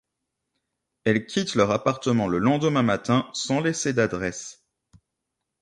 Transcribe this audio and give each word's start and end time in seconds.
Elle 1.03 1.27
quitte 1.27 1.53
leur 1.53 1.69
appartement 1.69 2.27
le 2.27 2.39
lendemain 2.39 2.81
matin 2.81 3.29
sans 3.35 3.59
laisser 3.61 3.93
d'adresse. 3.93 4.65